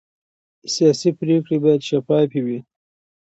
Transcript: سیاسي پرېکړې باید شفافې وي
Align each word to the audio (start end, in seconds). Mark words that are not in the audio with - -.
سیاسي 0.73 1.09
پرېکړې 1.19 1.57
باید 1.63 1.81
شفافې 1.89 2.41
وي 2.45 2.59